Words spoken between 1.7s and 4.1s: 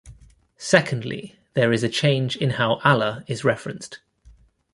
is a change in how Allah is referenced.